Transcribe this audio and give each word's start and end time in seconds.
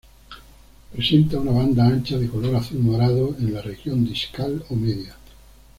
Presenta 0.93 1.37
una 1.39 1.51
banda 1.51 1.85
ancha 1.85 2.17
de 2.17 2.27
color 2.27 2.55
azul-morado 2.55 3.35
en 3.37 3.53
la 3.53 3.61
región 3.61 4.03
discal 4.03 4.65
o 4.71 4.75
media. 4.75 5.15